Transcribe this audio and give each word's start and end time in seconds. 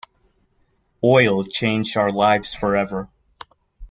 Oil 1.03 1.43
changed 1.43 1.95
our 1.95 2.11
lives 2.11 2.55
forever. 2.55 3.07